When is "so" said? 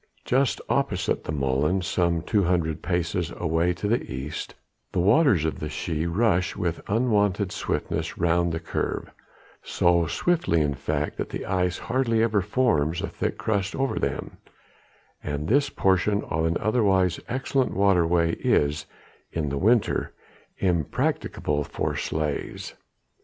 9.61-10.07